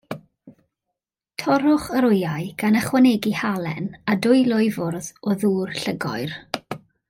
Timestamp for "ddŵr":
5.45-5.79